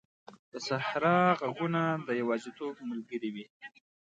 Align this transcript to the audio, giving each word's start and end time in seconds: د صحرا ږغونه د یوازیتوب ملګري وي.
د 0.51 0.53
صحرا 0.67 1.19
ږغونه 1.39 1.81
د 2.07 2.09
یوازیتوب 2.21 2.73
ملګري 2.89 3.29
وي. 3.35 3.45